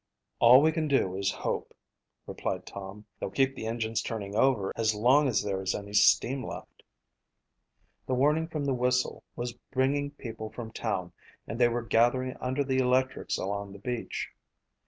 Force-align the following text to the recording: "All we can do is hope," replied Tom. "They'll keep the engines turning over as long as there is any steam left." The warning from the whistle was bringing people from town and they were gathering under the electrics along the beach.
"All 0.39 0.63
we 0.63 0.71
can 0.71 0.87
do 0.87 1.15
is 1.15 1.29
hope," 1.31 1.75
replied 2.25 2.65
Tom. 2.65 3.05
"They'll 3.19 3.29
keep 3.29 3.53
the 3.53 3.67
engines 3.67 4.01
turning 4.01 4.35
over 4.35 4.73
as 4.75 4.95
long 4.95 5.27
as 5.27 5.43
there 5.43 5.61
is 5.61 5.75
any 5.75 5.93
steam 5.93 6.43
left." 6.43 6.81
The 8.07 8.15
warning 8.15 8.47
from 8.47 8.65
the 8.65 8.73
whistle 8.73 9.23
was 9.35 9.53
bringing 9.69 10.09
people 10.09 10.49
from 10.49 10.71
town 10.71 11.13
and 11.45 11.59
they 11.59 11.67
were 11.67 11.83
gathering 11.83 12.35
under 12.37 12.63
the 12.63 12.79
electrics 12.79 13.37
along 13.37 13.73
the 13.73 13.77
beach. 13.77 14.29